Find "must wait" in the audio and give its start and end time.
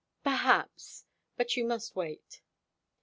1.63-2.41